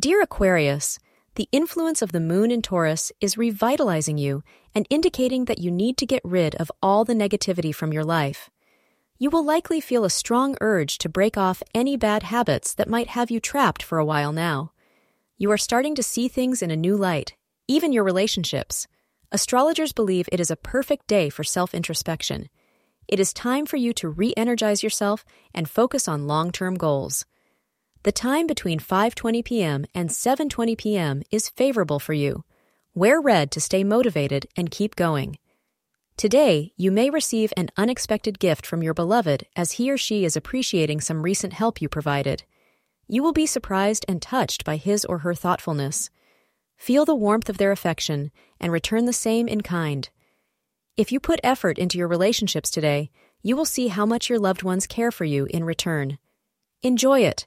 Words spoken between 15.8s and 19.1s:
to see things in a new light, even your relationships.